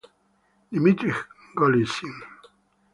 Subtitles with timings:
[0.73, 1.15] Dmitrij
[1.57, 2.15] Golicyn